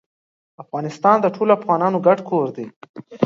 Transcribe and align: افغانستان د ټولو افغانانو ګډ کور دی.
افغانستان 0.63 1.17
د 1.21 1.25
ټولو 1.35 1.51
افغانانو 1.59 2.03
ګډ 2.07 2.19
کور 2.29 2.47
دی. 2.55 2.65